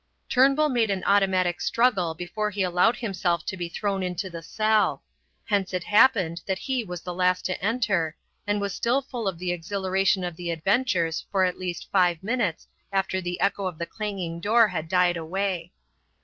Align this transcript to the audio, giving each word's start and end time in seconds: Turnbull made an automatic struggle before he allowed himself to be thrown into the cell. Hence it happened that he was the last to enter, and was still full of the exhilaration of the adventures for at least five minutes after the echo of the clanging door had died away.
Turnbull 0.27 0.69
made 0.69 0.89
an 0.89 1.03
automatic 1.03 1.61
struggle 1.61 2.15
before 2.15 2.49
he 2.49 2.63
allowed 2.63 2.95
himself 2.95 3.45
to 3.45 3.55
be 3.55 3.69
thrown 3.69 4.01
into 4.01 4.31
the 4.31 4.41
cell. 4.41 5.03
Hence 5.45 5.75
it 5.75 5.83
happened 5.83 6.41
that 6.47 6.57
he 6.57 6.83
was 6.83 7.03
the 7.03 7.13
last 7.13 7.45
to 7.45 7.63
enter, 7.63 8.15
and 8.47 8.59
was 8.59 8.73
still 8.73 9.03
full 9.03 9.27
of 9.27 9.37
the 9.37 9.51
exhilaration 9.51 10.23
of 10.23 10.37
the 10.37 10.49
adventures 10.49 11.27
for 11.31 11.43
at 11.43 11.59
least 11.59 11.87
five 11.91 12.23
minutes 12.23 12.67
after 12.91 13.21
the 13.21 13.39
echo 13.39 13.67
of 13.67 13.77
the 13.77 13.85
clanging 13.85 14.39
door 14.39 14.69
had 14.69 14.87
died 14.89 15.17
away. 15.17 15.71